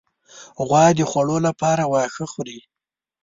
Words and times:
غوا 0.67 0.85
د 0.97 0.99
خوړو 1.09 1.37
لپاره 1.47 1.83
واښه 1.91 2.25
خوري. 2.31 2.59